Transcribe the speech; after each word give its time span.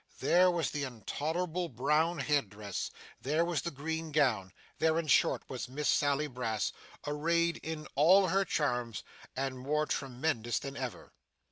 There 0.19 0.49
was 0.49 0.71
the 0.71 0.83
intolerable 0.83 1.69
brown 1.69 2.17
head 2.17 2.49
dress 2.49 2.89
there 3.21 3.45
was 3.45 3.61
the 3.61 3.69
green 3.69 4.11
gown 4.11 4.51
there, 4.79 4.97
in 4.97 5.05
short, 5.05 5.47
was 5.47 5.69
Miss 5.69 5.87
Sally 5.87 6.25
Brass, 6.25 6.73
arrayed 7.05 7.57
in 7.57 7.87
all 7.93 8.29
her 8.29 8.43
charms, 8.43 9.03
and 9.35 9.59
more 9.59 9.85
tremendous 9.85 10.57
than 10.57 10.75
ever. 10.75 11.13